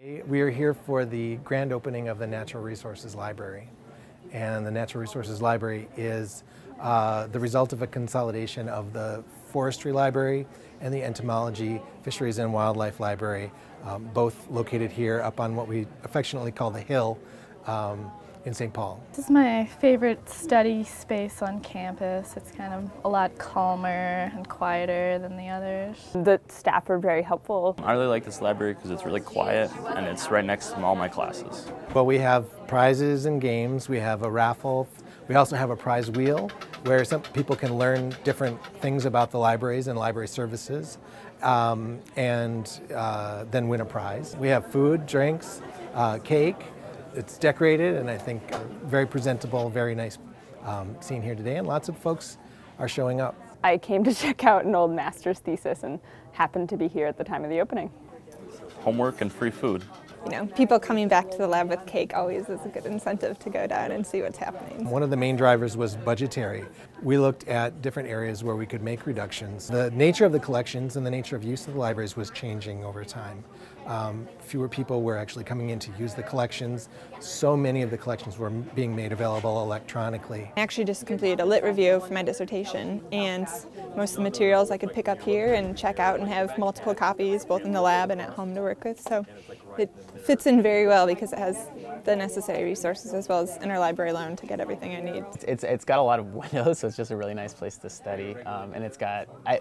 [0.00, 3.68] We are here for the grand opening of the Natural Resources Library.
[4.30, 6.44] And the Natural Resources Library is
[6.78, 10.46] uh, the result of a consolidation of the Forestry Library
[10.80, 13.50] and the Entomology, Fisheries and Wildlife Library,
[13.84, 17.18] um, both located here up on what we affectionately call the Hill
[17.66, 18.08] um,
[18.44, 18.72] in St.
[18.72, 19.02] Paul.
[19.10, 22.34] This is my favorite study space on campus.
[22.36, 25.96] It's kind of a lot calmer and quieter than the others.
[26.12, 27.76] The staff are very helpful.
[27.82, 30.94] I really like this library because it's really quiet and it's right next to all
[30.94, 31.70] my classes.
[31.94, 33.88] Well, we have prizes and games.
[33.88, 34.88] We have a raffle.
[35.28, 36.50] We also have a prize wheel
[36.84, 40.98] where some people can learn different things about the libraries and library services
[41.42, 44.36] um, and uh, then win a prize.
[44.36, 45.60] We have food, drinks,
[45.94, 46.56] uh, cake.
[47.14, 48.54] It's decorated and I think
[48.84, 50.18] very presentable, very nice
[50.64, 52.38] um, scene here today, and lots of folks
[52.78, 53.34] are showing up.
[53.64, 56.00] I came to check out an old master's thesis and
[56.32, 57.90] happened to be here at the time of the opening.
[58.80, 59.82] Homework and free food.
[60.24, 63.38] You know, people coming back to the lab with cake always is a good incentive
[63.38, 64.88] to go down and see what's happening.
[64.90, 66.64] One of the main drivers was budgetary.
[67.02, 69.68] We looked at different areas where we could make reductions.
[69.68, 72.84] The nature of the collections and the nature of use of the libraries was changing
[72.84, 73.44] over time.
[73.86, 76.90] Um, fewer people were actually coming in to use the collections.
[77.20, 80.52] So many of the collections were being made available electronically.
[80.58, 83.48] I actually just completed a lit review for my dissertation, and
[83.96, 86.94] most of the materials I could pick up here and check out and have multiple
[86.94, 89.00] copies both in the lab and at home to work with.
[89.00, 89.24] So
[89.78, 89.90] it
[90.24, 91.68] fits in very well because it has
[92.04, 95.24] the necessary resources as well as interlibrary loan to get everything I need.
[95.46, 97.90] It's, it's got a lot of windows, so it's just a really nice place to
[97.90, 98.34] study.
[98.46, 99.60] Um, and it's got, I,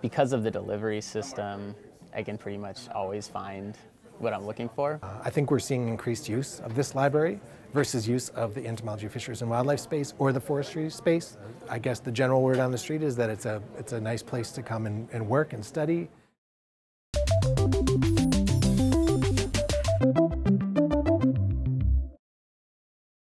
[0.00, 1.74] because of the delivery system,
[2.14, 3.76] I can pretty much always find
[4.18, 4.98] what I'm looking for.
[5.02, 7.40] Uh, I think we're seeing increased use of this library
[7.72, 11.36] versus use of the entomology, fisheries, and wildlife space or the forestry space.
[11.68, 14.22] I guess the general word on the street is that it's a, it's a nice
[14.22, 16.08] place to come and, and work and study.